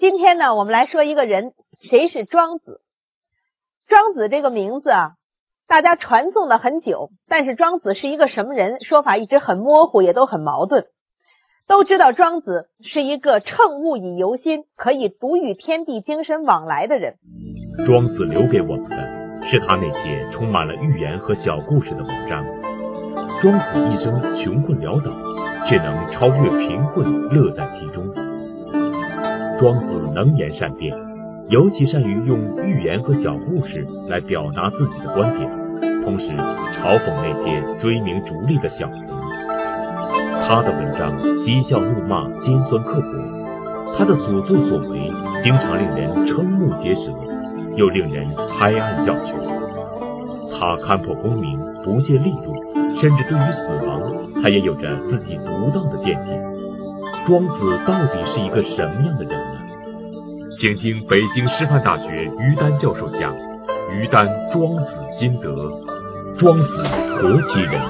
[0.00, 1.52] 今天呢，我们来说一个人，
[1.82, 2.80] 谁是庄子？
[3.86, 5.10] 庄子这个名字啊，
[5.68, 10.86] 大家传颂了很久，但是庄子是一个什么人，说法一直很模糊，也都很矛盾。
[11.68, 17.16] 都知道庄子是一个乘物以游心，可以独与天地精神往来的人。
[17.84, 18.96] 庄子留给我们的
[19.50, 22.42] 是他那些充满了寓言和小故事的文章。
[23.42, 25.12] 庄子一生穷困潦倒，
[25.68, 28.09] 却能超越贫困，乐在其中。
[29.60, 30.90] 庄子能言善辩，
[31.50, 35.50] 尤其善于用寓言和小故事来表达自己的观点，
[36.02, 36.28] 同时
[36.72, 39.06] 嘲讽那些追名逐利的小人。
[40.48, 45.12] 他的文章嬉笑怒骂，尖酸刻薄；他的所作所为
[45.44, 47.12] 经常令人瞠目结舌，
[47.76, 48.26] 又令人
[48.58, 49.34] 拍案叫绝。
[50.58, 52.54] 他看破功名，不屑利禄，
[52.98, 56.40] 甚至对于死亡，他也有着自己独到的见解。
[57.26, 59.38] 庄子到底是一个什么样的人？
[60.60, 63.34] 请听北京师范大学于丹教授讲
[63.92, 65.48] 《于丹庄子心得》：
[66.38, 66.66] 庄子
[67.16, 67.80] 何其人？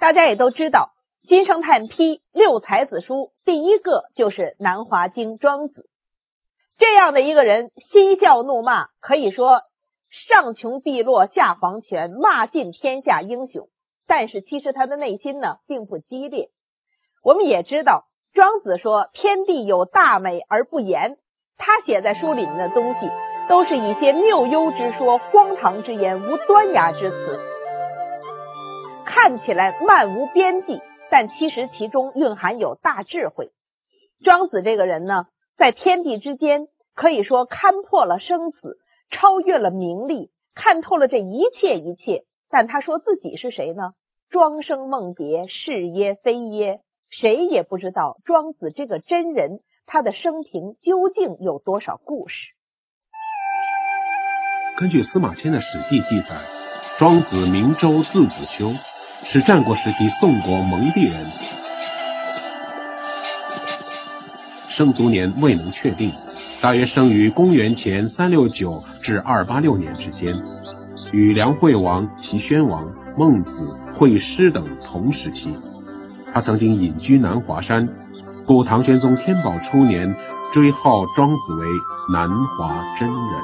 [0.00, 0.90] 大家也都知道，
[1.22, 5.88] 新生态批六才子书第一个就是《南华经》庄子。
[6.76, 9.60] 这样的一个人，嬉笑怒骂，可以说
[10.10, 13.68] 上穷碧落下黄泉，骂尽天下英雄。
[14.08, 16.48] 但是其实他的内心呢，并不激烈。
[17.22, 21.18] 我们也知道，庄子说天地有大美而不言，
[21.58, 23.10] 他写在书里面的东西，
[23.46, 27.38] 都是一些谬幽之说、荒唐之言、无端崖之词。
[29.04, 30.80] 看起来漫无边际，
[31.10, 33.50] 但其实其中蕴含有大智慧。
[34.24, 35.26] 庄子这个人呢，
[35.58, 38.78] 在天地之间，可以说看破了生死，
[39.10, 42.24] 超越了名利，看透了这一切一切。
[42.48, 43.92] 但他说自己是谁呢？
[44.30, 46.80] 庄生梦蝶，是耶非耶？
[47.12, 52.34] 谁也不知道庄子这个真人，他的生平究竟有多少故事？
[54.78, 56.40] 根据司马迁的《史记》记载，
[56.98, 58.72] 庄子名周，字子修。
[59.24, 61.30] 是战国时期宋国蒙地人，
[64.70, 66.12] 生卒年未能确定，
[66.60, 70.34] 大约生于公元前三六九至二八六年之间，
[71.12, 75.54] 与梁惠王、齐宣王、孟子、惠施等同时期。
[76.34, 77.90] 他曾经隐居南华山，
[78.46, 80.16] 故唐玄宗天宝初年
[80.54, 81.66] 追号庄子为
[82.10, 83.42] 南华真人。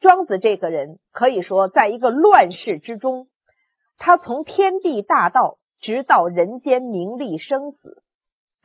[0.00, 3.28] 庄子这个人可以说，在一个乱世之中。
[3.98, 8.02] 他从天地大道，直到人间名利生死，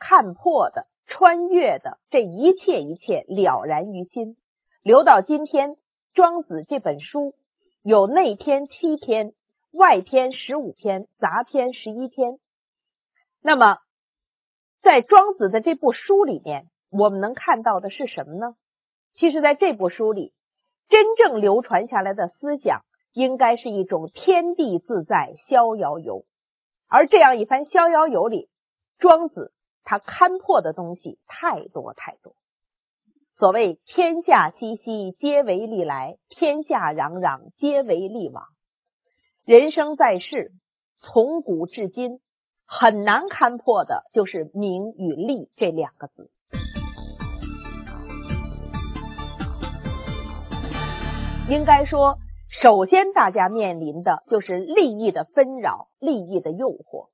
[0.00, 4.36] 看破的、穿越的这一切一切了然于心。
[4.82, 5.70] 留到今天，
[6.12, 7.34] 《庄子》这本书
[7.84, 9.32] 有内篇七篇，
[9.72, 12.38] 外篇十五篇，杂篇十一篇。
[13.42, 13.78] 那么，
[14.80, 18.54] 在庄子的这部书里面，我们能看到的是什么呢？
[19.14, 20.32] 其实，在这部书里，
[20.88, 22.82] 真正流传下来的思想。
[23.14, 26.24] 应该是一种天地自在逍遥游，
[26.88, 28.48] 而这样一番逍遥游里，
[28.98, 29.52] 庄子
[29.84, 32.34] 他看破的东西太多太多。
[33.36, 38.46] 所谓天下熙熙，皆为利来；天下攘攘，皆为利往。
[39.44, 40.50] 人生在世，
[41.02, 42.18] 从古至今，
[42.74, 46.30] 很难看破的就是名与利这两个字。
[51.50, 52.18] 应该说。
[52.60, 57.08] 首先，大家面临的就是利益的纷扰、利益的诱惑，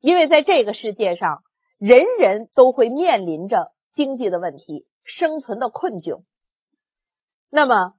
[0.00, 1.42] 因为在这个世界上，
[1.78, 6.22] 人人都会面临着经济的问题、生存的困窘。
[7.50, 7.94] 那么，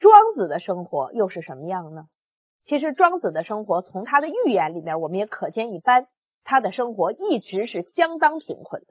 [0.00, 2.06] 庄子的生活又是什么样呢？
[2.64, 6.06] 其实，庄子的生活从他的寓言里面，我们也可见一斑。
[6.44, 8.88] 他的生活一直是相当贫困的。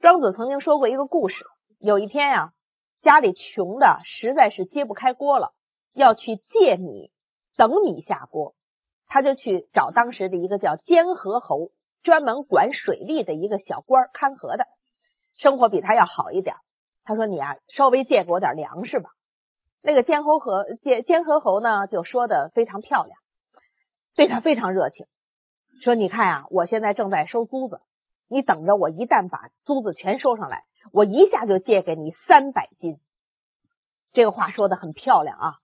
[0.00, 1.44] 庄子曾经说过一个故事：
[1.78, 2.52] 有一天呀，
[3.02, 5.52] 家里穷的实在是揭不开锅了。
[5.94, 7.10] 要去借米，
[7.56, 8.54] 等米下锅，
[9.06, 11.70] 他就去找当时的一个叫监河侯，
[12.02, 14.64] 专门管水利的一个小官看河的，
[15.38, 16.56] 生活比他要好一点。
[17.04, 19.10] 他说：“你啊，稍微借给我点粮食吧。”
[19.82, 23.18] 那个监侯和监监河侯呢，就说的非常漂亮，
[24.14, 25.06] 对他非常热情，
[25.82, 27.80] 说：“你看啊，我现在正在收租子，
[28.28, 32.98] 你等着我，一旦把租子全收上来，我一下就借给你三百斤。”
[34.12, 35.54] 这个话说的很漂亮啊。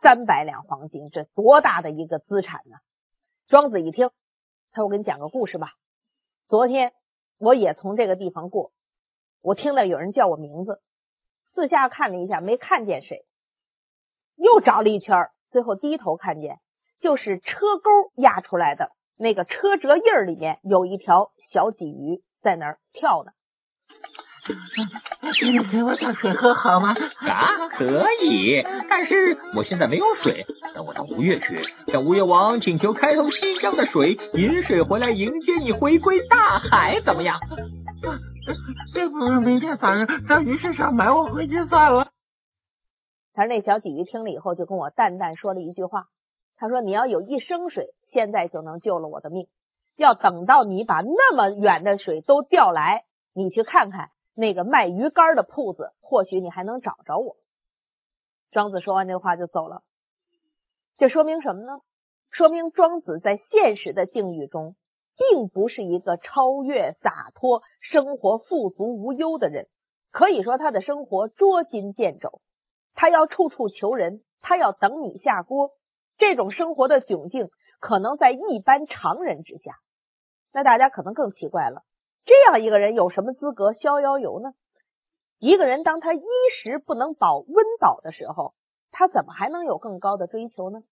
[0.00, 2.78] 三百两黄金，这多大的一个资产呢？
[3.46, 4.10] 庄子一听，
[4.72, 5.74] 他说：“我给你讲个故事吧。
[6.48, 6.92] 昨天
[7.38, 8.72] 我也从这个地方过，
[9.42, 10.80] 我听到有人叫我名字，
[11.54, 13.26] 四下看了一下，没看见谁。
[14.42, 16.56] 又找了一圈，最后低头看见，
[17.00, 23.30] 就是车钩压出来的那个车辙印儿里面有一条小鲫鱼在那儿跳呢。
[25.42, 26.96] 你给我点水喝好吗？
[27.20, 28.60] 啊，可以，
[28.90, 30.44] 但是我现在没有水，
[30.74, 37.38] 等我到吴越去，向吴越王请求开通西江的水引水回来迎接你回归大海，怎么样？
[38.92, 42.08] 这不是明天早上到鱼市场买我回去算了。
[43.32, 46.08] 他说那小鲫鱼听了以后，就跟我淡淡说了一句话，
[46.56, 49.48] 他说你要有一升水，现在就能救了我的命。
[49.96, 57.36] 要等到你把那么远的水都调来，你去看看那个卖鱼竿的铺子，或许你还能找着我。
[58.50, 59.82] 庄子说完这话就走了。
[60.98, 61.80] 这说明什么呢？
[62.30, 64.76] 说明庄子在现实的境遇中，
[65.16, 69.68] 并不是一个超越、洒脱、生活富足无忧的人。
[70.10, 72.40] 可以说他的生活捉襟见肘，
[72.94, 75.70] 他要处处求人，他要等米下锅。
[76.18, 77.50] 这种生活的窘境，
[77.80, 79.76] 可能在一般常人之下。
[80.52, 81.82] 那大家可能更奇怪了，
[82.24, 84.52] 这样一个人有什么资格逍遥游呢？
[85.38, 86.22] 一个人当他衣
[86.62, 88.54] 食不能保温饱的时候，
[88.92, 90.82] 他怎么还能有更高的追求呢？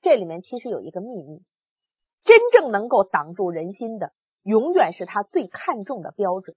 [0.00, 1.42] 这里面其实有一个秘密，
[2.24, 4.12] 真正能够挡住人心的，
[4.42, 6.56] 永远是他最看重的标准。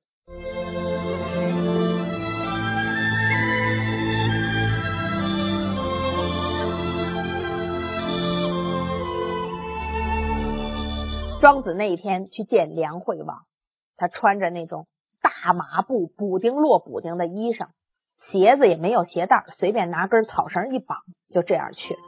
[11.44, 13.40] 庄子那一天去见梁惠王，
[13.98, 14.88] 他穿着那种
[15.22, 17.68] 大麻布补丁落补丁的衣裳，
[18.32, 21.00] 鞋子也没有鞋带，随便拿根草绳一绑，
[21.34, 22.00] 就这样去了。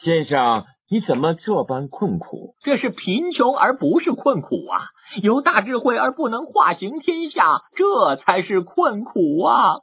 [0.00, 2.54] 先生，你怎么这般困苦？
[2.60, 4.78] 这是贫穷而不是困苦啊！
[5.20, 9.80] 有大智慧而不能化行天下，这才是困苦啊！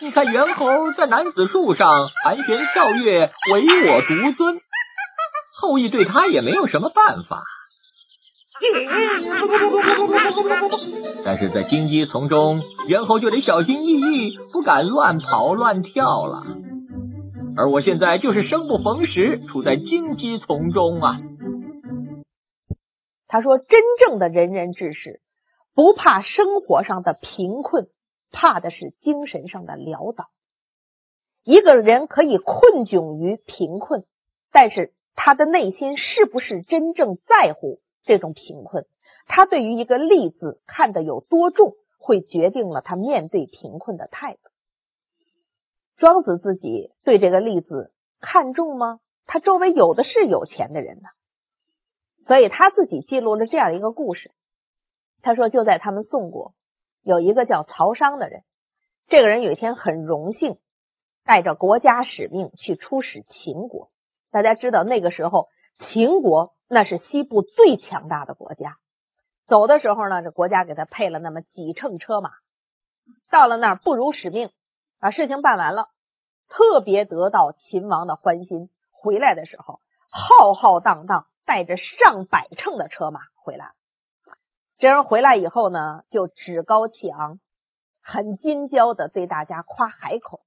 [0.00, 3.62] 你看猿猴在南子树上盘旋跳跃，唯
[3.92, 4.58] 我独尊。
[5.56, 7.44] 后羿对他也没有什么办法，
[11.24, 16.42] 但是在荆棘丛中，猿猴就得小心翼翼，不敢乱跑乱跳了。
[17.56, 21.20] 而我现在就是生不逢时，处在荆棘丛中啊。
[23.28, 25.20] 他说：“真正的仁人志士，
[25.72, 27.86] 不怕生活上的贫困，
[28.32, 30.30] 怕的是精神上的潦倒。
[31.44, 34.04] 一个人可以困窘于贫困，
[34.50, 38.86] 但是。”他的内心是不是真正在乎这种贫困？
[39.26, 44.40] 他对于一个“利”字看得有多重，会决定了他面对贫困的态度。
[45.96, 49.00] 庄子自己对这个“利”字看重吗？
[49.26, 51.08] 他周围有的是有钱的人呢，
[52.26, 54.32] 所以他自己记录了这样一个故事。
[55.22, 56.52] 他说，就在他们宋国，
[57.02, 58.42] 有一个叫曹商的人，
[59.08, 60.58] 这个人有一天很荣幸
[61.24, 63.90] 带着国家使命去出使秦国。
[64.34, 65.46] 大家知道那个时候，
[65.78, 68.78] 秦国那是西部最强大的国家。
[69.46, 72.32] 走的时候呢，这国家给他配了那么几乘车马。
[73.30, 74.50] 到了那儿，不辱使命，
[74.98, 75.86] 把事情办完了，
[76.48, 78.70] 特别得到秦王的欢心。
[78.90, 79.78] 回来的时候，
[80.10, 83.70] 浩浩荡荡带着上百乘的车马回来。
[84.78, 87.38] 这人回来以后呢，就趾高气昂，
[88.02, 90.40] 很金骄的对大家夸海口。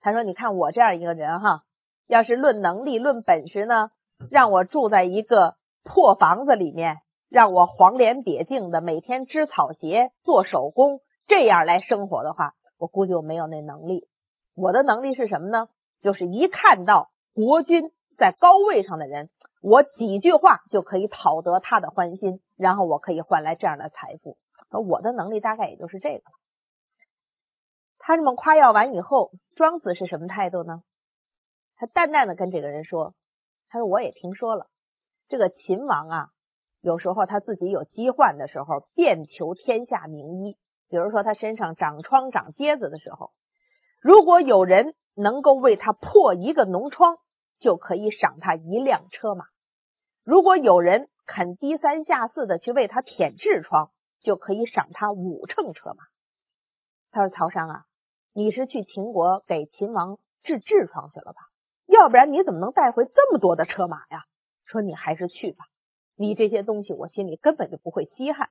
[0.00, 1.62] 他说：“你看我这样一个人，哈。”
[2.08, 3.90] 要是论能力、论本事呢，
[4.30, 6.96] 让我住在一个破房子里面，
[7.28, 14.08] 让我黄脸瘪颈的，每天织草鞋、做手工，这样来生活的话，我估计我没有那能力。
[14.56, 15.68] 我的能力是什么呢？
[16.02, 19.28] 就是一看到国君在高位上的人，
[19.60, 24.38] 我几句话就可以讨得他的欢心，然后我可以换来这样的财富。
[24.70, 26.22] 我的能力大概也就是这个。
[27.98, 30.82] 他这么夸耀完以后，庄子是什么态度呢？
[31.78, 33.14] 他淡淡的跟这个人说
[33.70, 34.66] ：“他说我也听说了，
[35.28, 36.28] 这个秦王啊，
[36.80, 40.58] 有时候他自己有疾患的时候，便求天下名医。
[40.88, 43.30] 比如说他身上长疮、长疖子的时候，
[44.00, 47.18] 如果有人能够为他破一个脓疮，
[47.60, 49.44] 就可以赏他一辆车马；
[50.24, 56.02] 如果有人肯低三下四的去为他舔痔疮，就可以赏他五乘车马。”
[57.12, 57.84] 他说：“曹商啊，
[58.32, 61.38] 你是去秦国给秦王治痔疮去了吧？”
[61.88, 64.24] 要不然你怎么能带回这么多的车马呀？
[64.66, 65.64] 说你还是去吧，
[66.14, 68.50] 你这些东西我心里根本就不会稀罕。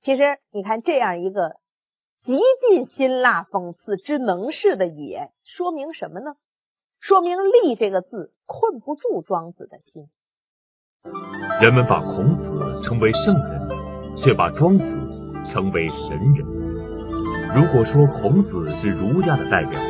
[0.00, 1.56] 其实你看这样一个
[2.22, 6.36] 极尽辛辣讽刺之能事的语言，说明什么呢？
[7.00, 10.08] 说明“利”这个字困不住庄子的心。
[11.60, 14.84] 人们把孔子称为圣人，却把庄子
[15.52, 16.46] 称为神人。
[17.54, 19.80] 如果说孔子是儒家的代表，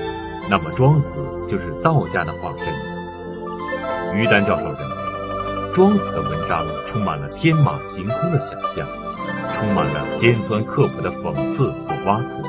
[0.48, 1.35] 那么庄子。
[1.48, 2.66] 就是道家的化身。
[4.16, 8.86] 于丹教授认为，庄子的文章充满了天马行空的想象，
[9.54, 12.42] 充满了尖酸刻薄的讽刺和挖苦。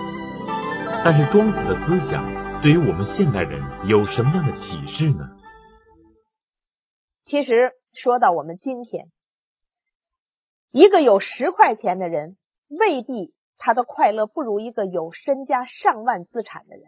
[1.04, 5.30] 但是庄子的思想对于我们现代人有什么样的启示呢？
[7.26, 9.08] 其实说到我们今天，
[10.72, 12.38] 一个有十块钱的人，
[12.70, 16.86] 未必他的快乐不如一个有身家上万资产的人。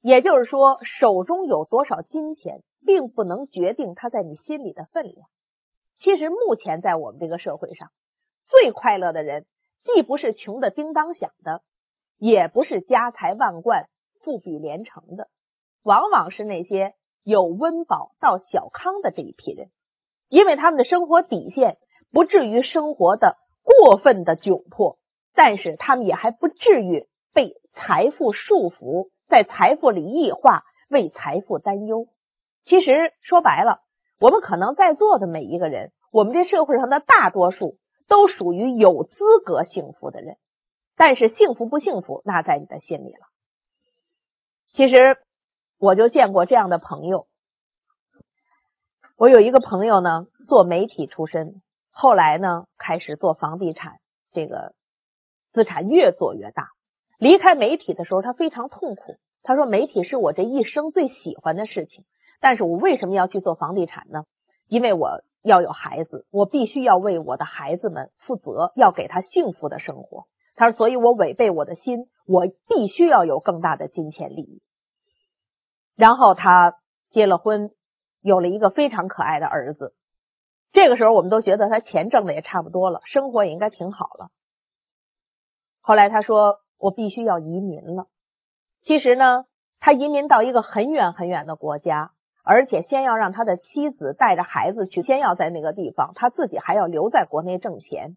[0.00, 5.28] 也就是说，手中有多少金钱，并不能决定他在你心里的分量。
[5.96, 7.90] 其实，目前在我们这个社会上，
[8.46, 9.46] 最快乐的人，
[9.82, 11.62] 既不是穷的叮当响的，
[12.16, 13.88] 也不是家财万贯、
[14.20, 15.28] 富比连城的，
[15.82, 19.70] 往往是那些有温饱到小康的这一批人，
[20.28, 21.76] 因为他们的生活底线
[22.12, 24.98] 不至于生活的过分的窘迫，
[25.34, 29.08] 但是他们也还不至于被财富束缚。
[29.28, 32.08] 在财富里异化，为财富担忧。
[32.64, 33.82] 其实说白了，
[34.18, 37.76] 我们可能在座的每一个人，我们这社会上的大多数
[38.08, 40.36] 都属于有资格幸福的人。
[40.96, 43.26] 但是幸福不幸福，那在你的心里了。
[44.72, 45.18] 其实
[45.78, 47.26] 我就见过这样的朋友。
[49.16, 53.98] 我有一个朋友呢，做媒体出身，后来呢开始做房地产，
[54.32, 54.74] 这个
[55.52, 56.70] 资产越做越大。
[57.18, 59.16] 离开媒体的时候，他非常痛苦。
[59.42, 62.04] 他说：“媒体是我这一生最喜欢的事情，
[62.40, 64.24] 但是我为什么要去做房地产呢？
[64.66, 70.26] 因为我要有孩子，我必须要为我的孩子们负责，要给他幸福的生活。
[70.54, 74.60] 他说，所以我违背我的心，我必须要有更大的金钱利益。
[75.96, 76.74] 然后他
[77.08, 77.70] 结了婚，
[78.20, 79.94] 有了一个非常可爱的儿子。
[80.72, 84.28] 这个时候，我们都觉得他钱挣的也差不多了，生活也应该挺好了。
[85.80, 88.06] 后来他说。”我必须要移民了。
[88.82, 89.44] 其实呢，
[89.80, 92.12] 他移民到一个很远很远的国家，
[92.44, 98.16] 而且先要让他的妻子带着孩子去，先要在那个地方，他自己还要留在国内挣钱。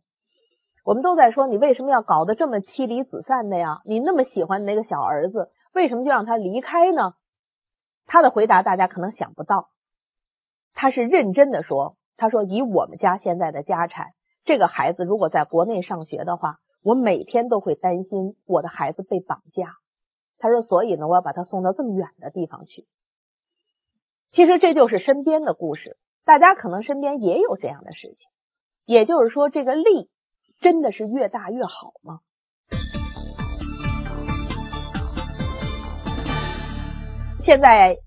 [0.85, 3.81] 我们都在说，你为什么要搞得这么妻离子散的呀？
[3.85, 7.13] 你那么喜欢那个小儿子，为什么就让他离开呢？
[8.05, 9.69] 他的回答大家可能想不到，
[10.73, 14.11] 他是认真的说，他说以我们家现在的家产，
[14.43, 16.57] 这个孩子如果在国内上学的话。
[16.83, 19.75] 我每天都会担心我的孩子被绑架，
[20.39, 22.87] 他说，所以呢，我要把他送到这么远的地方去。
[24.31, 28.17] 其实这就是身边的故事，大家可能身边也有这样的事情。
[28.85, 30.09] 也就是说，这个利
[30.59, 32.21] 真的是越大越好吗？
[37.45, 37.97] 现在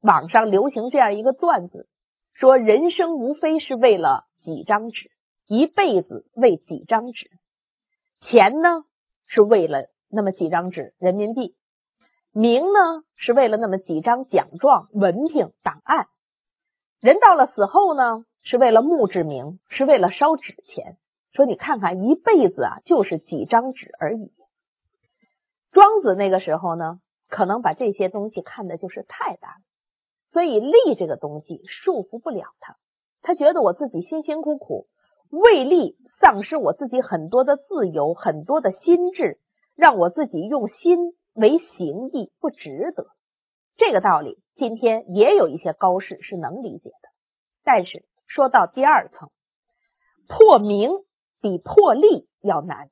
[0.00, 1.88] 网上流行这样一个段子，
[2.32, 5.10] 说人生无非是为了几张纸，
[5.48, 7.28] 一辈子为几张纸。
[8.20, 8.84] 钱呢，
[9.26, 11.54] 是为了那么几张纸人民币；
[12.32, 16.06] 名呢，是为了那么几张奖状、文凭、档案。
[17.00, 20.98] 人到了死后呢，是为了墓志铭，是为了烧纸钱。
[21.32, 24.32] 说你看看，一辈子啊，就是几张纸而已。
[25.72, 29.62] 庄子那个时候呢，可能把这些东西看的就是太大了，
[30.32, 32.76] 所以利这个东西束缚不了他。
[33.22, 34.88] 他觉得我自己辛辛苦苦
[35.30, 35.96] 为利。
[36.22, 39.38] 丧失我自己很多的自由，很多的心智，
[39.74, 43.06] 让我自己用心为形役，不值得。
[43.78, 47.08] 这个道理，今天也有一些高士是能理解的。
[47.64, 49.30] 但是说到第二层，
[50.28, 50.90] 破名
[51.40, 52.90] 比破利要难。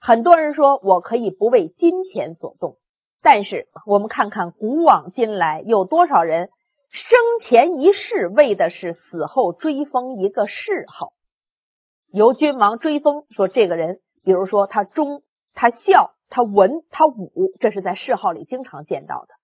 [0.00, 2.78] 很多人说我可以不为金钱所动，
[3.22, 6.50] 但是我们看看古往今来，有多少人
[6.90, 11.12] 生前一世为的是死后追封一个谥号。
[12.12, 15.22] 由君王追封，说这个人，比如说他忠、
[15.54, 19.34] 他孝、他文、他武，这是在谥号里经常见到的。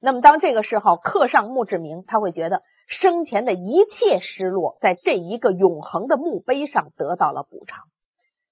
[0.00, 7.84] 那么，当这个谥号刻上墓志铭，他会觉得生前的一切失落，在这一个永恒的墓碑上得到了补偿。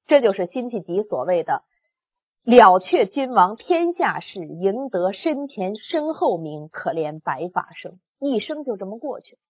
[0.07, 1.63] 这就是辛弃疾所谓的
[2.45, 9.41] “了却君王天下事，赢得身前身后名，可怜白发生”，一生就这么过去了。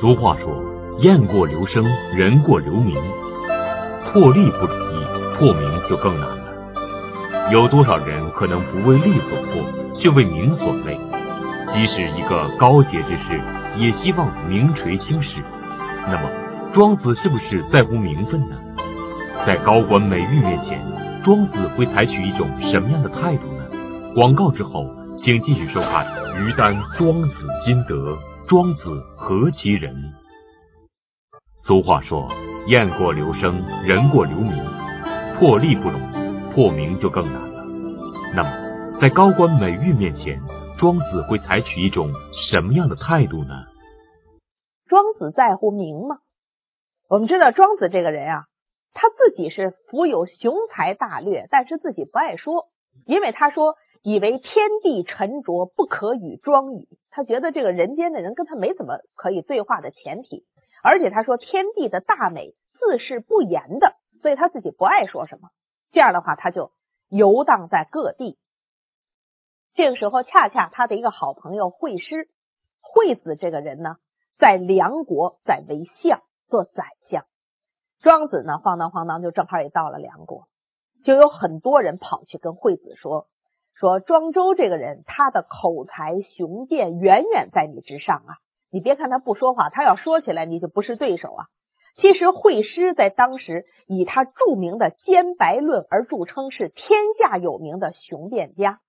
[0.00, 0.75] 俗话说。
[1.00, 1.84] 雁过留声，
[2.14, 2.96] 人过留名。
[4.06, 7.50] 破利不容易，破名就更难了。
[7.52, 9.62] 有多少人可能不为利所迫，
[9.94, 10.98] 却为名所累？
[11.70, 13.38] 即使一个高洁之士，
[13.76, 15.42] 也希望名垂青史。
[16.08, 16.30] 那么，
[16.72, 18.56] 庄子是不是在乎名分呢？
[19.46, 20.82] 在高官美誉面前，
[21.22, 23.64] 庄子会采取一种什么样的态度呢？
[24.14, 24.86] 广告之后，
[25.22, 26.06] 请继续收看
[26.38, 28.12] 《于丹庄子金德》，
[28.48, 29.94] 庄子何其人？
[31.66, 32.28] 俗话说
[32.70, 34.52] ：“雁过留声，人过留名。
[35.36, 37.64] 破利不容易，破名就更难了。”
[38.36, 40.40] 那么，在高官美誉面前，
[40.78, 42.12] 庄子会采取一种
[42.48, 43.64] 什么样的态度呢？
[44.86, 46.18] 庄子在乎名吗？
[47.08, 48.44] 我们知道，庄子这个人啊，
[48.94, 52.68] 他自己是富有雄才大略，但是自己不爱说，
[53.06, 56.86] 因为他说以为天地沉着，不可与庄语。
[57.10, 60.44] 他觉得这个人间的人跟他没怎么可以对话的前提，
[60.86, 65.48] 而且他说天地的大美自是不言的，所以他自己不爱说什么。
[65.90, 66.70] 这样的话，他就
[67.08, 68.38] 游荡在各地。
[69.74, 72.28] 这个时候，恰恰他的一个好朋友惠施、
[72.80, 73.96] 惠子这个人呢，
[74.38, 77.26] 在梁国在为相做宰相。
[78.00, 80.46] 庄子呢，晃荡晃荡就正好也到了梁国，
[81.02, 83.26] 就有很多人跑去跟惠子说
[83.74, 88.38] ：“说庄周这个人，他的口才雄辩远远在你之上啊！
[88.76, 91.46] 你别看他不说话，他要说起来你就不是对手啊！”
[91.96, 98.80] 其实惠施在当时以他著名的《兼白论》而著称，是天下有名的雄辩家。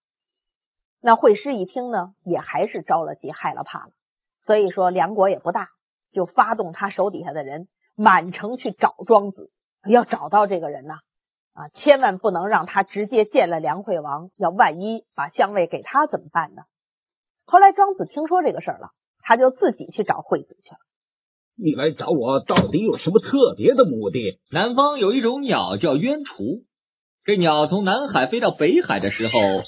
[1.00, 3.92] 那惠施一听呢，也还是着了急，害了怕了。
[4.42, 5.70] 所以说，梁国也不大，
[6.12, 9.52] 就发动他手底下的人满城去找庄子，
[9.88, 10.96] 要找到这个人呢，
[11.54, 16.64] 啊，千万不能让他直接见了梁惠王，要万一把相位给他怎么办呢？
[17.46, 18.92] 后来庄子听说这个事儿了，
[19.28, 20.78] 他就自己去找惠子去了。
[21.60, 24.40] 你来找我到底有什么特别的目的？
[24.52, 26.64] 南方有一种鸟叫鸢雏，
[27.26, 29.64] 这鸟从南海飞到北海的时候。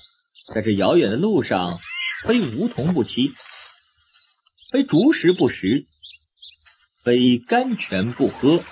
[0.52, 1.78] 在这遥远的路上，
[2.26, 3.34] 非梧桐不栖，
[4.72, 5.84] 非竹石不食，
[7.04, 8.64] 非甘泉不喝。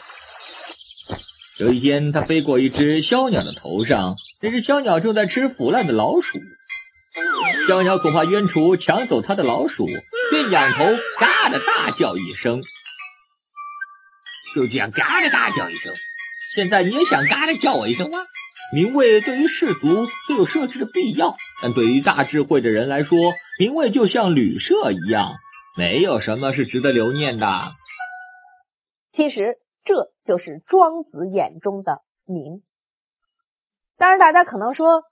[1.60, 6.40] 有一天，它飞过一只枭鸟的头上，那只枭鸟正在吃腐烂的老鼠。
[7.68, 9.88] 枭鸟恐怕冤雏抢走他的老鼠，
[10.32, 10.86] 便仰头
[11.20, 12.62] 嘎的大叫一声，
[14.56, 15.94] 就这样嘎的大叫一声。
[16.56, 18.20] 现在你也想嘎的叫我一声吗？
[18.74, 23.18] 名位对于世俗都有设置的必要，但对于大智慧的人来说，
[23.60, 25.36] 名位就像旅社一样，
[25.78, 27.74] 没有什么是值得留念的。
[29.12, 29.94] 其实这
[30.26, 32.62] 就是庄子眼中的名。
[33.98, 35.04] 当然，大家可能说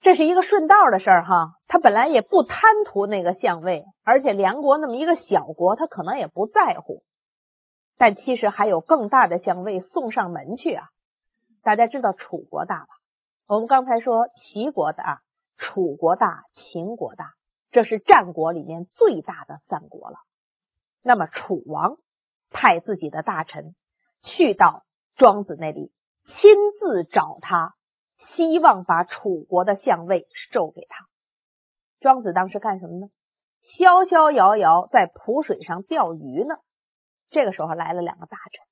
[0.00, 7.02] 这是一个顺道的事儿哈，他本来也不贪图那个相位，而且梁国那么一个小国，他可能也不在乎。
[7.96, 10.86] 但其实还有更大的相位送上门去啊。
[11.62, 12.88] 大家知道楚国大吧？
[13.48, 15.22] 我们刚才说齐国大、
[15.56, 17.32] 楚国大、秦国大，
[17.72, 20.18] 这是战国里面最大的三国了。
[21.02, 21.96] 那么楚王
[22.50, 23.74] 派自己的大臣
[24.22, 24.84] 去到
[25.16, 25.90] 庄子那里，
[26.24, 27.74] 亲自找他，
[28.18, 31.06] 希望把楚国的相位授给他。
[32.00, 33.08] 庄子当时干什么呢？
[33.76, 36.56] 逍逍遥遥在濮水上钓鱼呢。
[37.30, 38.64] 这个时候来了两个大臣，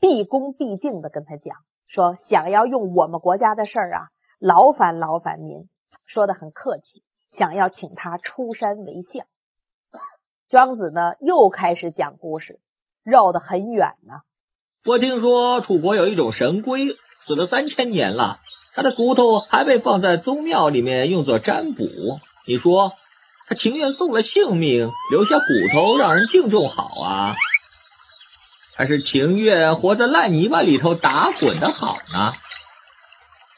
[0.00, 1.56] 毕恭毕敬的跟他讲。
[1.88, 5.68] 说想要用我们国家的事儿啊，劳烦劳烦您，
[6.06, 7.04] 说的很客气，
[7.38, 9.26] 想要请他出山为相。
[10.48, 12.60] 庄子呢又开始讲故事，
[13.04, 14.22] 绕得很远呢。
[14.84, 18.38] 我听说楚国有一种神龟，死了三千年了，
[18.76, 22.20] 他的骨头还被放在宗庙里面用作占卜。
[22.46, 22.92] 你说
[23.48, 27.36] 他情愿送了性命，留下骨头让人敬重好啊？
[28.76, 32.34] 还是情愿活在烂泥巴里头打滚的好呢？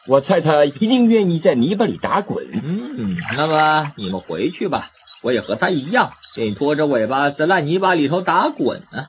[0.06, 2.46] 我猜他一定愿意在泥巴里打滚。
[2.52, 4.88] 嗯，那么你们回去吧，
[5.22, 9.08] 我也和他一样，愿意拖着尾巴在烂泥巴里头打滚呢。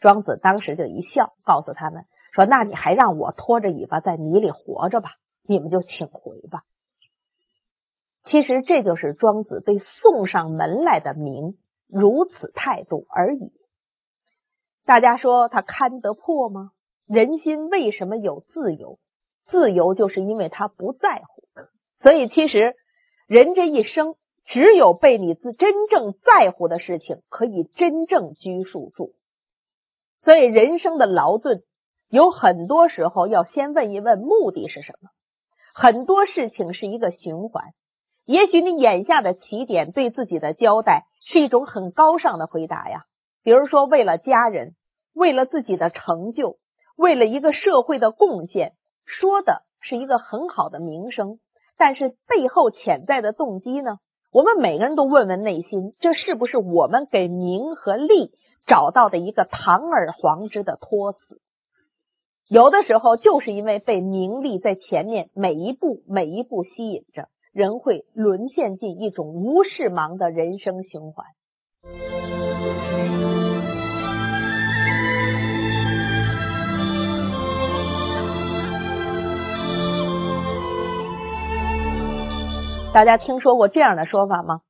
[0.00, 2.02] 庄子当时就一笑，告诉他们
[2.34, 5.12] 说：“那你还让我拖着尾巴在泥里活着吧？
[5.46, 6.64] 你们就请回吧。”
[8.24, 13.52] 其实这就是庄子被送上门来的名如此态度而已。
[14.84, 16.72] 大家说他看得破吗？
[17.06, 18.98] 人心为什么有自由？
[19.46, 21.44] 自由就是因为他不在乎。
[22.00, 22.74] 所以其实
[23.26, 24.16] 人这一生，
[24.46, 29.12] 只有被你自真正在乎的事情，可以真正拘束住。
[30.22, 31.62] 所以人生的劳顿，
[32.08, 35.10] 有很多时候要先问一问目的是什么。
[35.74, 37.72] 很多事情是一个循环。
[38.24, 43.04] 也许你眼下的起点，对自己的交代，是一种很高尚的回答呀。
[43.42, 44.74] 比如说，为了家人，
[45.12, 46.56] 为了自己的成就，
[46.96, 48.72] 为了一个社会的贡献，
[49.04, 51.38] 说的是一个很好的名声，
[51.76, 53.98] 但是背后潜在的动机呢？
[54.32, 58.32] 我们每个人都问问内心，这是不是我们给名和利
[58.66, 61.42] 找到的一个堂而皇之的托词？
[62.48, 71.24] 有的时候，就是因为被名利在前面每一步每一步吸引着，人会沦陷进一种无事忙的人生循环。
[82.92, 84.60] 大家听说过这样的说法吗？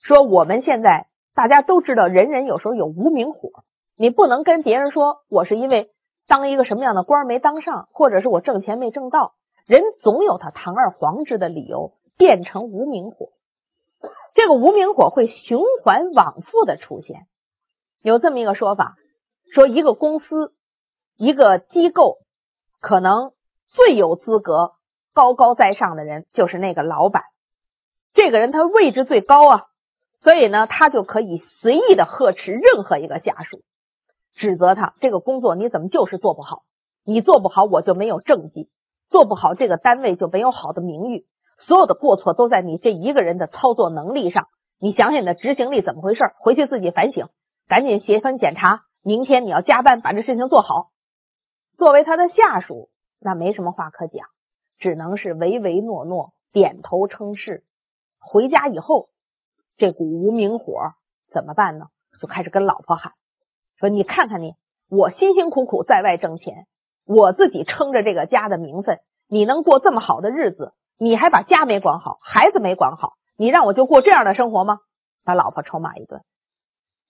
[0.00, 3.50] 说我们现在大家都知道，人人有时候有无名火，
[3.96, 5.90] 你不能跟别人说我是因为
[6.26, 9.34] 当一个什么样的官没当上，或者是我挣钱没挣到，
[9.66, 13.28] 人总有他堂而皇之的理由，变成无名火。
[14.34, 17.26] 这个无名火会循环往复的出现。
[18.02, 18.96] 有这么一个说法，
[19.52, 20.52] 说一个公司、
[21.16, 22.18] 一个机构，
[22.80, 23.32] 可能
[23.68, 24.72] 最有资格、
[25.14, 27.22] 高高在上的人就是那个老板。
[28.14, 29.64] 这个人他位置最高啊，
[30.20, 33.62] 所以呢，他就可以随意的呵斥任何一个下属。
[34.36, 36.62] 指责他这个工作你怎么就是做不好？
[37.04, 38.70] 你做不好我就没有政绩，
[39.08, 41.26] 做不好这个单位就没有好的名誉。
[41.58, 44.48] 所有的过错都在你这一个人的操作能力上。
[44.78, 46.22] 你想想你的执行力怎么回事？
[46.38, 47.28] 回去自己反省，
[47.66, 48.82] 赶紧写份检查。
[49.02, 50.90] 明天你要加班把这事情做好。
[51.78, 54.26] 作为他的下属，那没什么话可讲，
[54.78, 57.64] 只能是唯唯诺诺，点头称是。
[58.18, 59.08] 回家以后，
[59.78, 60.92] 这股无名火
[61.32, 61.86] 怎么办呢？
[62.20, 63.12] 就开始跟老婆喊。
[63.78, 64.54] 说你看看你，
[64.88, 66.66] 我辛辛苦苦在外挣钱，
[67.04, 70.72] 我自己撑着这个家的名分，你能过这么好的日子？
[70.98, 74.78] 你还把家没管好，孩子没管好，你让我就过这样的生活吗？
[75.24, 76.22] 把老婆臭骂一顿，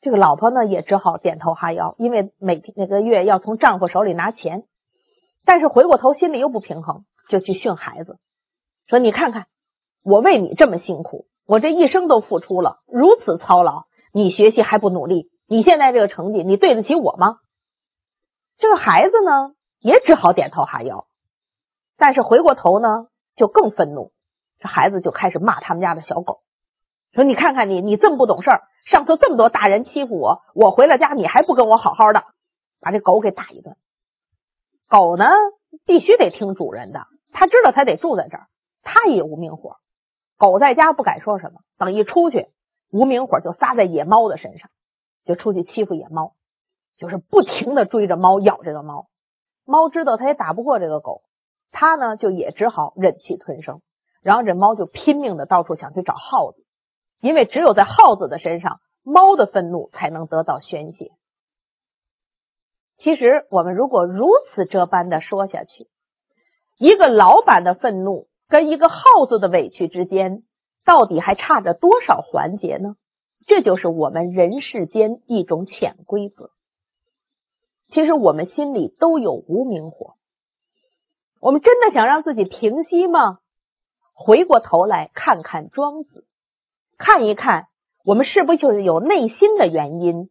[0.01, 4.65] 这个老婆呢也只好点头哈腰，因为每那个月要从丈夫手里拿钱，
[5.45, 8.19] 但是回过头心里又不平衡，就去训孩子，
[8.89, 9.47] 说你看看
[10.03, 15.31] 我为你这么辛苦，我这一生都付出了，如此操劳，你学习还不努力？
[15.49, 17.39] 你现在这个成绩，你对得起我吗？
[18.59, 21.07] 这个孩子呢，也只好点头哈腰。
[21.97, 23.07] 但是回过头呢，
[23.37, 24.13] 就更愤怒。
[24.59, 26.41] 这孩子就开始骂他们家的小狗，
[27.13, 32.25] 说：“你看看你，你这么不懂事儿，上次这么多大人欺负我，我回了家你还不跟我好好的，
[32.81, 33.77] 把这狗给打一顿。”
[34.89, 35.27] 狗呢，
[35.85, 38.47] 必须得听主人的，他知道他得住在这儿，
[38.83, 39.77] 他也无名火。
[40.39, 42.49] 狗在家不敢说什么，等一出去，
[42.91, 44.71] 无名火就撒在野猫的身上。
[45.27, 46.35] 就出去欺负野猫，
[46.97, 49.09] 就是不停的追着猫咬这个猫。
[49.65, 51.23] 猫知道它也打不过这个狗，
[51.73, 53.83] 它呢就也只好忍气吞声。
[54.23, 56.65] 然后这猫就拼命的到处想去找耗子，
[57.21, 61.13] 因为只有在耗子的身上，猫的愤怒才能得到宣泄。
[62.99, 65.89] 其实我们如果如此这般的说下去，
[66.79, 70.43] 一个老板的愤怒跟一个耗子的委屈之间，
[70.85, 72.97] 到底还差着多少环节呢？
[73.47, 76.51] 这就是我们人世间一种潜规则。
[77.89, 80.15] 其实我们心里都有无名火，
[81.41, 83.39] 我们真的想让自己平息吗？
[84.13, 86.27] 回过头来看看庄子，
[86.99, 87.69] 看一看
[88.05, 90.29] 我们是不是就是有内心的原因？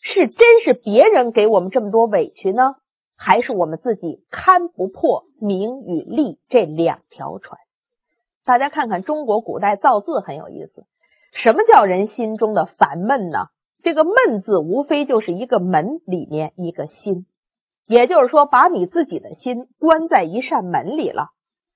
[0.00, 2.76] 是真是别人给我们这么多委屈呢，
[3.16, 7.60] 还是我们自己看不破名与利这两条船？
[8.44, 10.86] 大家看看中国古代造字很有意思。
[11.32, 13.46] 什么叫人心中的烦闷呢？
[13.82, 17.26] 这个“闷”字无非就是一个门里面一个心，
[17.86, 21.30] 也就是说，把你自己的心关在一扇门里了，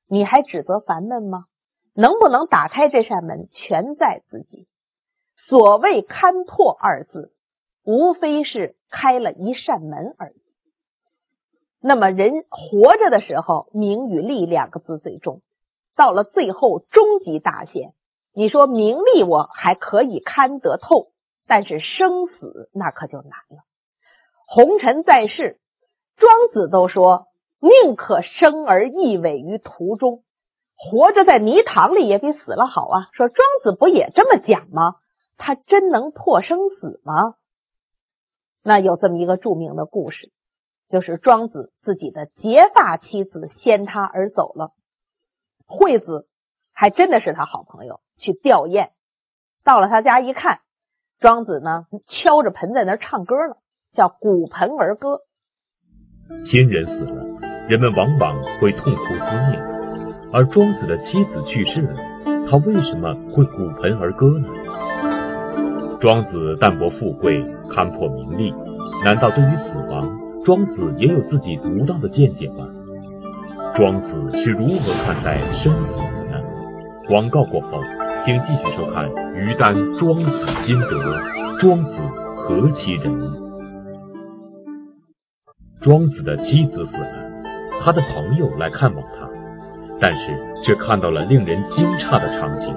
[0.07, 1.47] 你还指责烦闷吗？
[1.95, 4.69] 能不能打开这扇门，全在自己。
[5.49, 7.33] 所谓“看破”二字，
[7.83, 10.43] 无非是开了一扇门而已。
[11.81, 15.41] 那么，人活着的时候，名与利两个字最重，
[15.97, 17.95] 到了最后终极大限。
[18.39, 21.13] 你说名利我还可以看得透，
[21.47, 23.65] 但是生死那可就难了。
[24.47, 25.59] 红尘在世，
[26.17, 27.29] 庄子都说
[27.61, 30.23] 宁可生而易尾于途中，
[30.77, 33.09] 活着在泥塘里也比死了好啊。
[33.15, 34.97] 说庄子不也这么讲吗？
[35.39, 37.37] 他真能破生死吗？
[38.63, 40.31] 那有这么一个著名的故事，
[40.91, 44.73] 就是庄子自己的结发妻子先他而走了，
[45.67, 46.29] 惠子
[46.75, 48.01] 还真的是他好朋友。
[48.19, 48.91] 去吊唁，
[49.65, 50.61] 到了他家一看，
[51.21, 53.57] 庄子呢敲着盆在那唱歌呢，
[53.95, 55.21] 叫鼓盆儿歌。
[56.51, 57.25] 亲人死了，
[57.69, 59.63] 人们往往会痛哭思念，
[60.33, 61.95] 而庄子的妻子去世了，
[62.51, 64.49] 他为什么会鼓盆而歌呢？
[66.01, 68.53] 庄子淡泊富贵，看破名利，
[69.05, 72.67] 难道对于死亡，庄子也有自己独到的见解吗？
[73.75, 76.43] 庄子是如何看待生死的呢？
[77.09, 77.81] 广告过后。
[78.27, 80.31] 请继续收看《于丹庄子
[80.67, 80.87] 心得》，
[81.61, 81.93] 庄子
[82.35, 83.33] 何其人？
[85.81, 89.31] 庄子的妻子死了，他的朋友来看望他，
[90.01, 92.75] 但是却看到了令人惊诧的场景。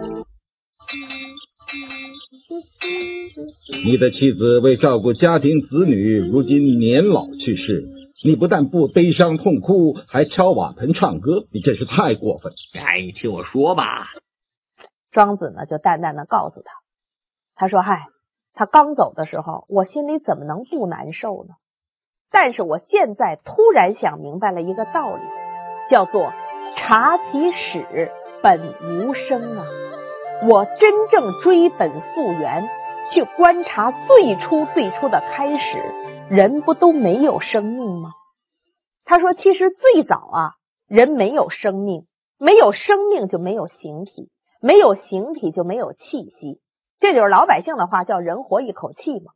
[3.84, 7.90] 你的妻子为照顾家庭子女，如今年老去世，
[8.24, 12.54] 你不但不悲伤痛哭，还敲瓦盆唱歌，你真是太过分！
[12.76, 14.10] 哎，你听我说吧。
[15.12, 16.72] 庄子呢，就淡淡的告诉他，
[17.56, 18.08] 他说：“嗨，
[18.54, 21.56] 他刚走的时候，我心里怎么能不难受呢？
[22.32, 25.22] 但是我现在突然想明白了一个道理，
[25.90, 26.32] 叫做
[26.78, 28.12] 察其始，
[28.44, 29.66] 本无生啊！
[30.48, 32.70] 我真正追本溯源，
[33.12, 35.80] 去观察最初最初的开始，
[36.30, 38.12] 人不都没有生命吗？
[39.06, 40.52] 他说，其实最早啊，
[40.88, 42.06] 人没有生命，
[42.38, 44.30] 没有生命就没有形体，
[44.62, 46.60] 没有形体就没有气息，
[47.00, 49.32] 这就是老百姓的话，叫人活一口气嘛。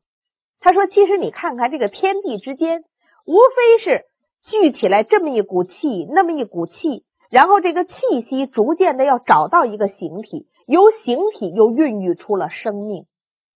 [0.60, 2.84] 他说，其实你看看这个天地之间，
[3.26, 4.06] 无非是
[4.42, 7.94] 聚起来这么一股气，那么一股气，然后这个气
[8.30, 10.48] 息逐渐的要找到一个形体。
[10.66, 13.06] 由形体又孕育出了生命，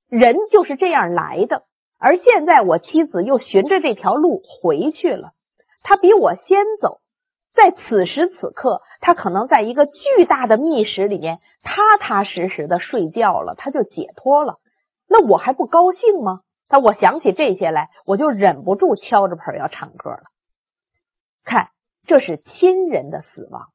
[0.09, 1.63] 人就是这样来的。
[1.97, 5.31] 而现在我妻子又循着这条路回去了，
[5.83, 6.99] 她比我先走，
[7.59, 14.59] 在此时此刻，他可能在一个巨大的密室里面踏踏实实的睡觉了，他就解脱了。
[15.07, 16.41] 那我还不高兴吗？
[16.69, 20.23] 他我想起这些来，我就忍不住敲着盆要唱歌了。
[21.43, 21.69] 看，
[22.05, 23.69] 这是亲人的死亡。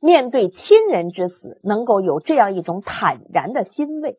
[0.00, 4.18] 面对亲人之死，能够有这样一种坦然的欣慰，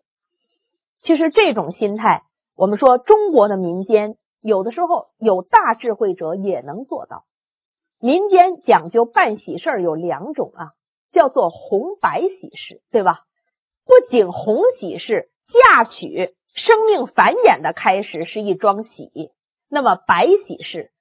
[1.01, 2.23] 其实这种心态，
[2.55, 7.25] 我们说中国的民间有的时候有大智慧者也能做到。
[8.01, 10.71] 民间讲究办喜事有两种啊，
[11.11, 13.21] 叫做红白喜事，对吧？
[13.85, 15.29] 不仅红喜事，
[15.69, 19.31] 嫁娶、生命繁衍的开始是一桩喜，
[19.69, 20.91] 那么白喜事，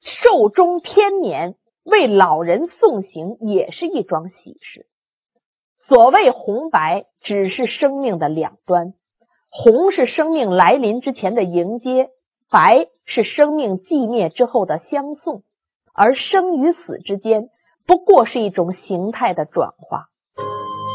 [0.00, 1.54] 寿终天年。
[1.84, 4.86] 为老人送行也是一桩喜事。
[5.78, 8.94] 所谓红白，只是生命的两端。
[9.50, 12.10] 红是生命来临之前的迎接，
[12.48, 15.42] 白是生命寂灭之后的相送。
[15.94, 17.48] 而生与死之间，
[17.86, 20.06] 不过是一种形态的转化。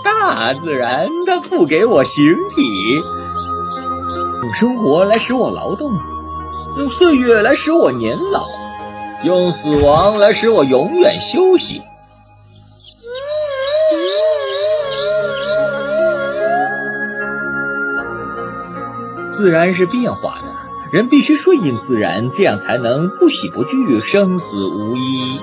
[0.04, 2.14] 大自然它赋给我形
[2.56, 2.96] 体，
[4.44, 5.92] 用生活来使我劳动，
[6.78, 8.48] 用岁月来使我年老。
[9.24, 11.82] 用死亡来使我永远休息。
[19.36, 20.47] 自然是变化的，
[20.94, 25.38] 人必须顺应自然，这样才能不喜不惧，生死无依。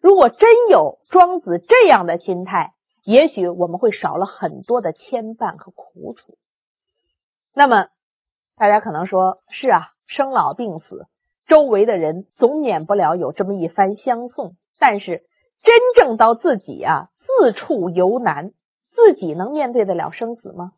[0.00, 2.72] 如果真有庄子这样的心态，
[3.04, 6.36] 也许我们会少了很多的牵绊和苦楚。
[7.54, 7.86] 那么，
[8.56, 11.06] 大家可能说：“是啊，生老病死。”
[11.46, 15.22] 周围的人总免不了有这么一番相送，但是
[15.62, 18.50] 真正到自己啊，自处犹难，
[18.90, 20.72] 自己能面对得了生死吗？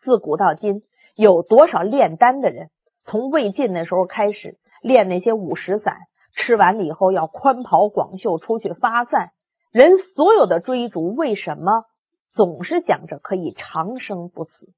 [0.00, 0.82] 自古到今，
[1.20, 2.70] 有多少炼丹的人，
[3.04, 5.98] 从魏晋那时候开始练那些五石散，
[6.32, 9.32] 吃完了以后要宽袍广袖出去发散，
[9.70, 11.84] 人所有的追逐，为什么
[12.32, 14.72] 总是想着可以长生不死？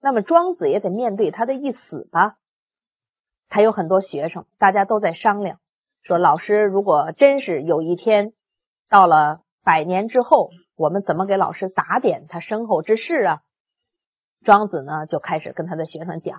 [0.00, 2.36] 那么庄子也得面对他的一死吧。
[3.48, 5.58] 他有很多学生，大家都在商量，
[6.04, 8.34] 说老师，如果真是有一天
[8.88, 13.40] 到了百年之后，我们怎么给老师打点他身后之事啊？
[14.44, 16.38] 庄子呢就开始跟他的学生讲，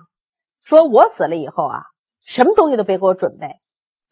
[0.62, 1.82] 说我死了以后啊，
[2.26, 3.56] 什么东西都别给我准备。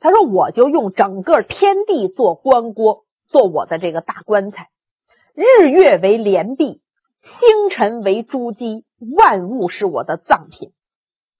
[0.00, 4.68] 他说我就用整个天地做棺椁，做我的这个大棺材，
[5.34, 6.82] 日月为连璧，
[7.22, 8.82] 星辰为珠玑，
[9.16, 10.72] 万物是我的葬品。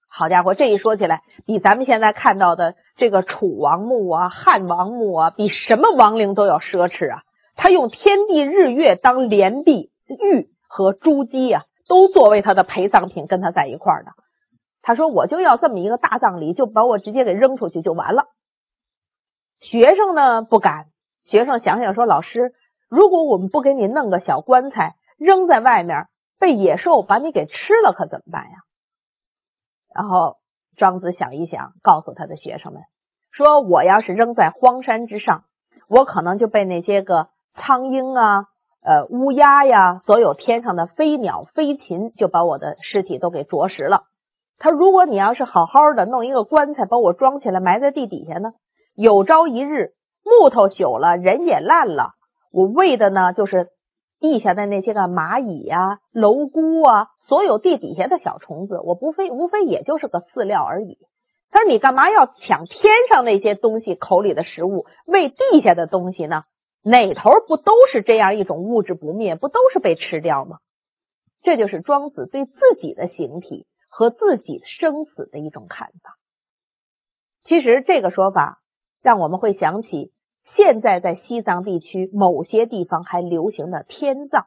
[0.07, 7.23] 好家伙，这一说起来，比咱们现在看到的这个楚王墓啊、汉王墓啊，比什么亡灵都要奢侈啊！
[7.55, 11.63] 他用天地日月当连璧，玉和珠玑啊，
[11.93, 14.13] 都作为他的陪葬品，跟他在一块儿的。
[14.81, 18.25] 他说：“我就要这么一个大葬礼，就把我直接给扔出去就完了。”
[19.61, 20.87] 学生呢不敢，
[21.23, 22.55] 学生想想说：“老师，
[22.89, 26.07] 如果我们不给你弄个小棺材，扔在外面，
[26.39, 28.57] 被野兽把你给吃了，可怎么办呀？”
[29.93, 30.37] 然后
[30.75, 32.81] 庄子想一想，告诉他的学生们
[33.29, 35.43] 说：“我要是扔在荒山之上，
[35.87, 38.47] 我可能就被那些个苍鹰啊、
[38.83, 44.03] 呃乌鸦呀，所有天上的飞鸟飞禽，就把我的尸体都给啄食了。
[44.59, 48.53] 他如果你要是好好的弄一个棺材，把我装起来埋在地底下呢，
[48.95, 49.91] 有朝一日
[50.23, 52.11] 木头朽了，人也烂了，
[52.51, 53.69] 我喂的呢就是。”
[54.23, 60.97] 地下的那些个蚂蚁呀、蝼蛄啊，所有地底下的小虫子，我不非无非也就是个饲料而已。
[61.51, 66.45] 他说：“你干嘛要抢天上那些东西口里的食物，喂地下的东西呢？
[66.83, 70.59] 哪头不都是这样一种物质不灭，不都是被吃掉吗？”
[71.41, 76.17] 这就是庄子对自己的形体和自己生死的一种看法。
[77.43, 78.61] 其实这个说法
[79.01, 80.11] 让我们会想起。
[80.55, 84.45] 现在在西藏地区某些地方还流行的天葬，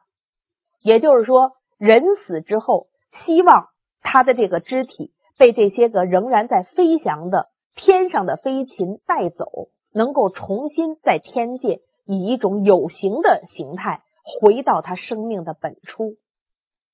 [0.79, 2.87] 也就是说，人死之后，
[3.25, 3.67] 希望
[3.99, 16.15] 他的这个肢体被这些个仍然在飞翔的天上的飞禽带走，能够重新在天界以一种有形的形态回到他生命的本初。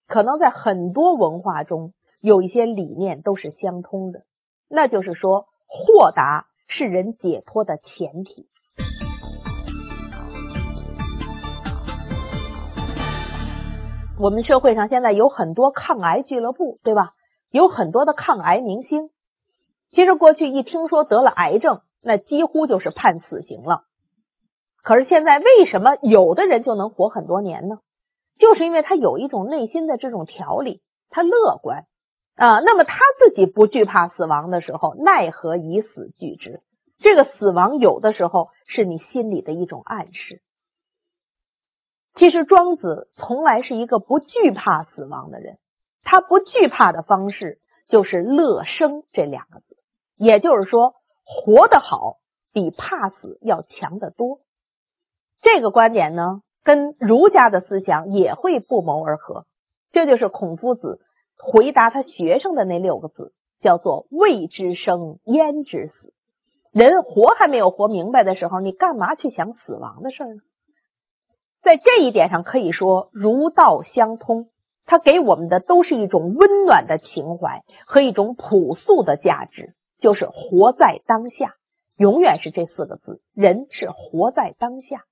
[0.08, 4.24] 可能在很多文化中有一些理念都是相通的，
[4.68, 8.48] 那就是说，豁达是人解脱的前提。
[14.20, 17.14] 我们社会上现在有很多抗癌俱乐部，对吧？
[17.50, 19.10] 有很多的抗癌明星。
[19.92, 23.84] 其实过去一听说得了癌症，那几乎就是判死刑了。
[24.84, 27.80] 可是现在为什么有的人就能活很多年呢？
[28.38, 31.86] 就是因为他有一种内心的这种调理，他乐观
[32.36, 32.60] 啊。
[32.60, 36.62] 那么他自己不惧怕死亡的时候，奈何以死惧之？
[37.00, 40.42] 这个死亡有的时候是你心里的一种暗示。
[42.16, 45.58] 其实庄子从来是一个不惧怕死亡的人，
[46.04, 49.78] 他不惧怕的方式就是乐生这两个字，
[50.18, 52.18] 也就是说，活得好
[52.52, 54.42] 比怕死要强得多。
[55.44, 59.46] 这个观点呢，跟儒家的思想也会不谋而合。
[59.92, 61.02] 这就是孔夫子
[61.38, 66.14] 回答他学生的那六个字，叫做“未知生，焉知死”。
[66.72, 70.42] 人活还没有活明白的时候，你干嘛去想死亡的事呢？
[71.62, 74.48] 在这一点上，可以说儒道相通，
[74.86, 81.54] 它给我们的都是一种温暖的情怀和一种朴素的价值，就是活在当下，
[81.96, 83.22] 永远是这四个字。
[83.34, 85.04] 人是活在当下，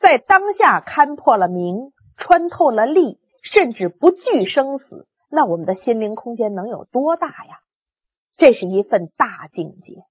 [0.00, 7.58] 在当下看破了名，穿透了利，甚至不惧生死，那我们的心灵空间能有多大呀？
[8.38, 10.04] 这是一份大境界。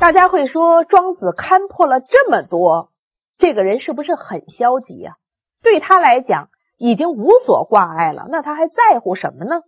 [0.00, 2.90] 大家会说，庄子看破了这么多，
[3.38, 5.14] 这个人是不是很消极呀？
[5.62, 9.62] 对他来讲，已经无所挂碍了，那他还在乎什么呢？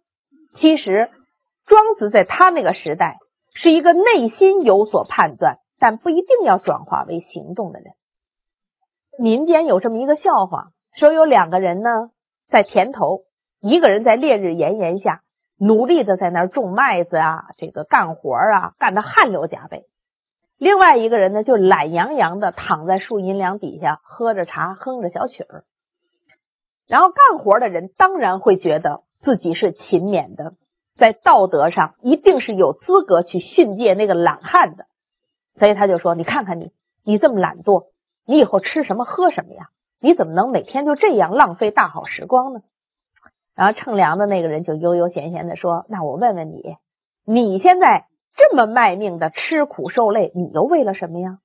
[0.54, 1.10] 其实，
[1.66, 3.18] 庄子在他那个时代
[3.54, 7.92] 是一个内心有所判断，但不一定要转化为行动的人。
[9.18, 12.10] 民间有这么一个笑话，说有两个人呢
[12.48, 13.22] 在田头，
[13.60, 15.22] 一个人在烈日炎炎下
[15.58, 19.84] 努力的在那儿种麦子啊，这个干活啊，干得汗流浃背。
[20.58, 25.64] 另外一个人呢，就懒洋洋的躺在树阴凉底下，喝着茶，哼着小曲儿。
[26.90, 30.54] 然后干活的人当然会觉得自己是勤勉的，
[30.98, 34.86] 在道德上一定是有资格去训诫那个懒汉的。
[35.56, 36.72] 所以他就说：“你看看你，
[37.04, 37.86] 你这么懒惰，
[38.26, 39.68] 你以后吃什么喝什么呀？
[40.00, 42.60] 你怎么能每天就这样浪费大好时光呢？”
[43.54, 46.76] 然后称粮的那个人就悠悠闲闲的说：“那我问问你，
[47.24, 51.38] 你现在？”这么卖命的吃苦受累，你又为了什么呀？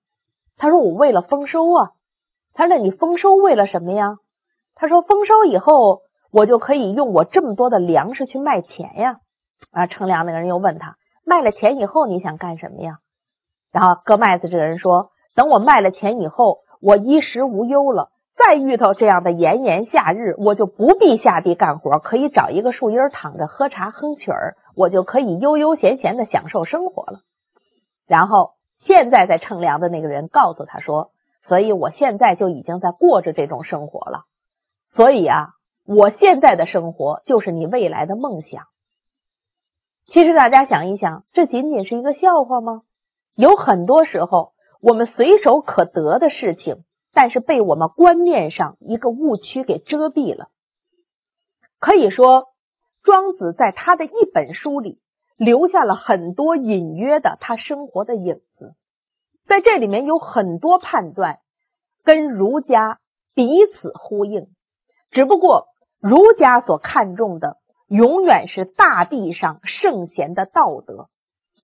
[0.55, 1.91] 他说：“我为了丰收啊。”
[2.53, 4.17] 他说：“那你丰收为了什么呀？”
[4.75, 9.17] 他说：“丰收以后，我就可以用我这么多的粮食去卖钱呀。”
[9.71, 12.99] 啊，称粮那个人又问他：“卖了钱以后，你想干什么呀？”
[13.71, 27.19] 然后割麦子这个人说：“等我卖了钱以后，我衣食无忧了，再遇到这样的炎炎夏日，我就不必下地干活，可以找一个树荫躺着喝茶哼曲儿。”我就可以悠悠闲闲的享受生活了。
[28.05, 31.11] 然后现在在称粮的那个人告诉他说
[31.47, 34.25] ：“所以我现在就已经在过着这种生活了。
[34.95, 35.49] 所以啊，
[35.85, 38.63] 我现在的生活就是你未来的梦想。”
[40.07, 42.81] 其实大家想一想，这仅仅是一个笑话吗？
[43.35, 50.49] 有很多时候，我们随手可得的事情，但是被我们观念上一个误区给遮蔽了。
[51.79, 52.47] 可以说。
[53.03, 54.99] 庄子在他的一本书里
[55.37, 58.73] 留下了很多隐约的他生活的影子，
[59.45, 61.37] 在这里面有很多判断
[62.03, 62.99] 跟儒家
[63.35, 64.47] 彼此呼应，
[65.15, 65.69] 只不过
[66.01, 67.55] 儒家所看重的
[67.87, 71.07] 永远是大地上圣贤的道德，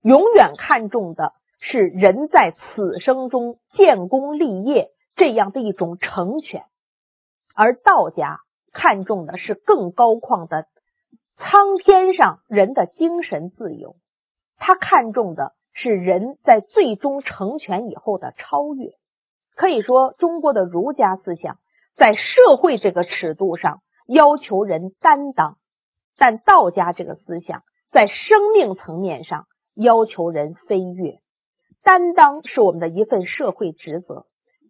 [0.00, 6.64] 永远看重的是人在此生中建功立业这样的一种成全，
[7.54, 8.38] 而道家
[8.72, 10.66] 看重的是更高旷的。
[11.36, 13.96] 苍天上人的精神自由，
[14.56, 18.92] 他看重的是人在最终成全以后的超越。
[19.54, 21.58] 可以说，中国的儒家思想
[21.94, 25.58] 在社会这个尺度上要求人担当，
[26.16, 31.18] 但道家这个思想在生命层面上要求人飞跃。
[31.84, 34.26] 担当是我们的一份社会职责，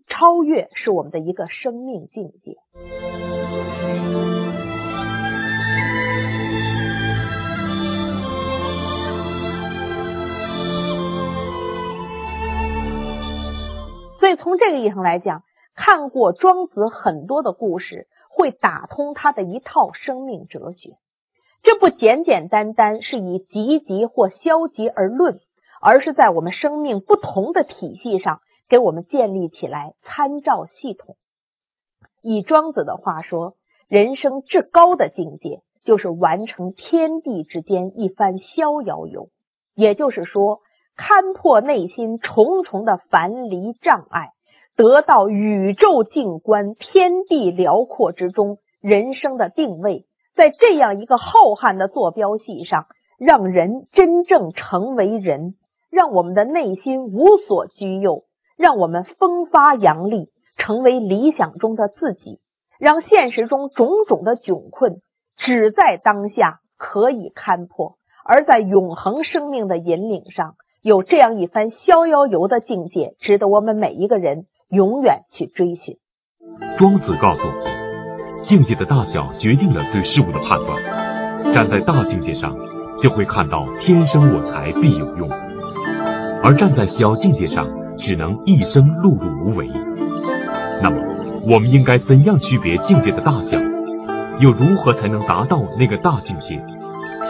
[0.09, 2.57] 超越是我们的一个生命境界。
[14.18, 15.43] 所以从这个意义上来讲，
[15.75, 20.97] 看过庄子很多的故事，会打通他的一套生命哲学。
[21.62, 25.41] 这不简简单单是以积极或消极而论，
[25.81, 31.16] 而是在我们生命不同的体系上给我们建立起来参照系统。
[32.20, 33.55] 以庄子的话说，
[33.89, 39.29] 人生至高的境界就是完成天地之间一番逍遥游，
[39.75, 40.61] 也就是说，
[40.97, 44.31] 勘破内心重重的樊篱障碍，
[44.77, 50.07] 得到宇宙静观、天地辽阔之中人生的定位。
[50.35, 52.87] 在这样一个浩瀚的坐标系上，
[53.18, 55.55] 让人真正成为人，
[55.91, 58.25] 让我们的内心无所拘囿，
[58.57, 62.41] 让我们风发扬丽，成为理想中的自己，
[62.79, 65.03] 让现实中种种的窘困
[65.37, 75.97] 只在当下可以勘破，而在永恒生命的引领上，有这样一番逍遥游的境界，值得我们每一个人永远去追寻。
[76.79, 77.73] 庄子告诉我们。
[78.49, 81.55] 境界的大小决定了对事物的判断。
[81.55, 82.57] 站在大境界上，
[83.03, 85.29] 就会看到天生我材必有用；
[86.43, 87.68] 而站在小境界上，
[87.99, 89.68] 只能一生碌碌无为。
[90.83, 90.97] 那么，
[91.53, 93.61] 我们应该怎样区别境界的大小？
[94.41, 96.64] 又如何才能达到那个大境界？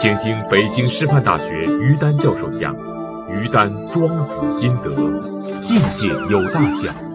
[0.01, 1.45] 请听北京师范大学
[1.81, 2.73] 于丹教授讲
[3.29, 4.89] 《于丹庄子心得》：
[5.67, 7.12] 境界有大小。